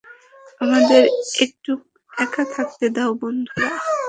আমাদের 0.61 1.03
একটু 1.45 1.71
একা 2.17 2.43
থাকতে 2.55 2.85
দাও, 2.95 3.11
বন্ধুরা। 3.21 3.69